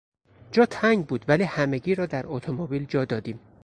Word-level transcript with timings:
جا 0.51 0.65
تنگ 0.65 1.05
بود 1.05 1.25
ولی 1.27 1.43
همگی 1.43 1.95
را 1.95 2.05
در 2.05 2.23
اتومبیل 2.27 2.85
جا 2.85 3.05
دادیم. 3.05 3.39